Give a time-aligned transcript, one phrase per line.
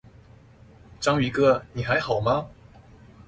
[0.99, 2.49] 章魚哥，你還好嗎？